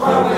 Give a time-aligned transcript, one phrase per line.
[0.00, 0.37] Amen.